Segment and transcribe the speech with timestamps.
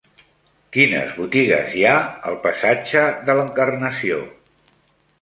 [0.77, 1.93] Quines botigues hi ha
[2.33, 4.23] al passatge de l'Encarnació?